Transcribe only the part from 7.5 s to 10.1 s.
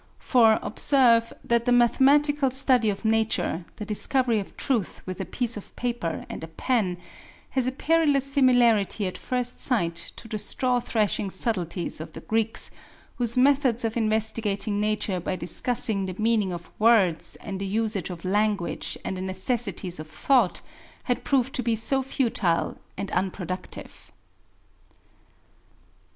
has a perilous similarity at first sight